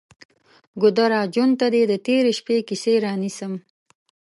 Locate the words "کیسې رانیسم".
2.67-3.53